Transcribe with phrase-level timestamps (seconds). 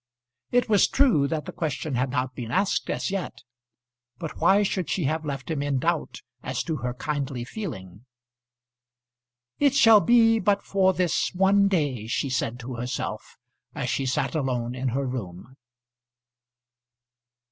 [0.49, 3.43] It was true that the question had not been asked as yet;
[4.17, 8.07] but why should she have left him in doubt as to her kindly feeling?
[9.59, 13.37] "It shall be but for this one day," she said to herself
[13.75, 15.55] as she sat alone in her room.